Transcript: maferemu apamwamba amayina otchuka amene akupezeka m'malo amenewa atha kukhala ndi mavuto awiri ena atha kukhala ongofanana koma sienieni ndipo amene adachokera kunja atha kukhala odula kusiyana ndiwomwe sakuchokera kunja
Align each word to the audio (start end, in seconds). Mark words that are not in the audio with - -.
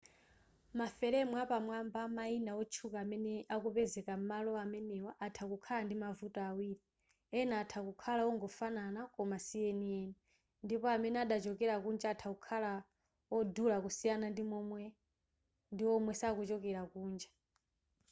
maferemu 0.79 1.33
apamwamba 1.43 1.97
amayina 2.07 2.51
otchuka 2.61 2.97
amene 3.03 3.33
akupezeka 3.55 4.13
m'malo 4.19 4.51
amenewa 4.63 5.11
atha 5.25 5.43
kukhala 5.51 5.81
ndi 5.85 5.95
mavuto 6.03 6.39
awiri 6.49 6.77
ena 7.39 7.53
atha 7.63 7.79
kukhala 7.87 8.21
ongofanana 8.31 9.01
koma 9.13 9.37
sienieni 9.47 10.13
ndipo 10.65 10.85
amene 10.95 11.17
adachokera 11.25 11.75
kunja 11.83 12.07
atha 12.13 12.27
kukhala 12.33 12.71
odula 13.37 13.75
kusiyana 13.83 14.27
ndiwomwe 14.31 16.13
sakuchokera 16.19 16.81
kunja 16.91 17.29